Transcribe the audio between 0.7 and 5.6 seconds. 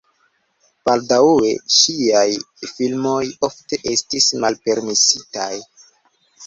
Baldaŭe ŝiaj filmoj ofte estis malpermesitaj.